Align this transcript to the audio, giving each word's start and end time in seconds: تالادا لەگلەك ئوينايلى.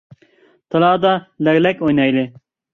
تالادا 0.75 1.13
لەگلەك 1.49 1.87
ئوينايلى. 1.87 2.29